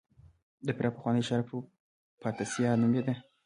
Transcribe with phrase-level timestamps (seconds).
[0.65, 1.41] د فراه پخوانی ښار
[2.19, 3.13] پروفتاسیا نومېده